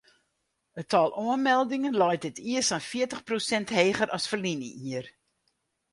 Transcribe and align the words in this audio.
It 0.81 0.87
tal 0.91 1.11
oanmeldingen 1.25 1.95
leit 2.01 2.23
dit 2.25 2.37
jier 2.47 2.65
sa'n 2.67 2.87
fjirtich 2.89 3.23
prosint 3.27 3.69
heger 3.77 4.09
as 4.15 4.27
ferline 4.29 4.69
jier. 4.81 5.05